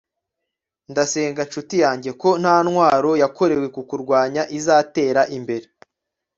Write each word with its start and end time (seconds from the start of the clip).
ndasenga 0.91 1.41
nshuti 1.47 1.75
yanjye, 1.83 2.09
ko 2.21 2.29
nta 2.41 2.55
ntwaro 2.65 3.11
yakorewe 3.21 3.65
kukurwanya 3.75 4.43
izatera 4.57 5.21
imbere 5.37 5.67